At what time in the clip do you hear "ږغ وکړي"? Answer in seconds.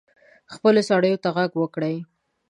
1.35-1.95